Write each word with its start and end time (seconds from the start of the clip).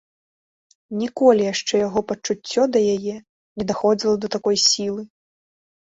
Ніколі 1.01 1.41
яшчэ 1.53 1.75
яго 1.87 1.99
пачуццё 2.13 2.63
да 2.73 2.79
яе 2.97 3.15
не 3.57 3.63
даходзіла 3.73 4.15
да 4.21 4.27
такой 4.41 4.55
сілы. 4.69 5.01